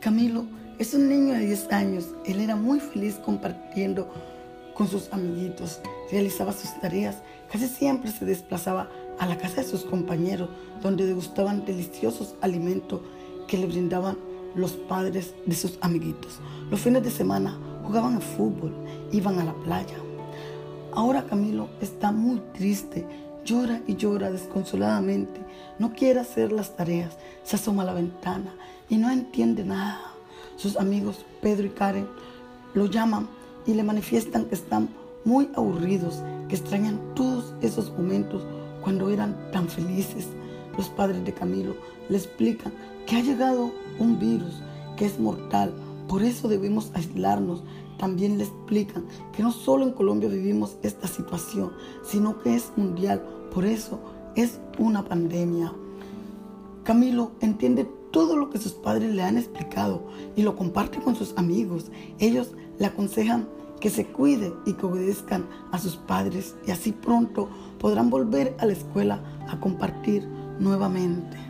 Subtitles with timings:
[0.00, 0.46] Camilo
[0.78, 2.06] es un niño de 10 años.
[2.24, 4.10] Él era muy feliz compartiendo
[4.74, 5.78] con sus amiguitos,
[6.10, 7.16] realizaba sus tareas,
[7.52, 10.48] casi siempre se desplazaba a la casa de sus compañeros,
[10.80, 13.02] donde degustaban deliciosos alimentos
[13.46, 14.16] que le brindaban
[14.54, 16.38] los padres de sus amiguitos.
[16.70, 18.72] Los fines de semana jugaban al fútbol,
[19.12, 19.98] iban a la playa.
[20.94, 23.06] Ahora Camilo está muy triste,
[23.44, 25.40] llora y llora desconsoladamente,
[25.78, 28.54] no quiere hacer las tareas, se asoma a la ventana
[28.88, 30.00] y no entiende nada.
[30.56, 32.06] Sus amigos Pedro y Karen
[32.74, 33.28] lo llaman
[33.66, 34.88] y le manifiestan que están
[35.24, 38.42] muy aburridos, que extrañan todos esos momentos
[38.82, 40.28] cuando eran tan felices.
[40.76, 41.74] Los padres de Camilo
[42.08, 42.72] le explican
[43.06, 44.62] que ha llegado un virus
[44.96, 45.72] que es mortal,
[46.08, 47.62] por eso debemos aislarnos.
[48.00, 53.22] También le explican que no solo en Colombia vivimos esta situación, sino que es mundial,
[53.52, 54.00] por eso
[54.34, 55.70] es una pandemia.
[56.82, 60.02] Camilo entiende todo lo que sus padres le han explicado
[60.34, 61.90] y lo comparte con sus amigos.
[62.18, 63.46] Ellos le aconsejan
[63.80, 68.64] que se cuide y que obedezcan a sus padres y así pronto podrán volver a
[68.64, 70.26] la escuela a compartir
[70.58, 71.49] nuevamente.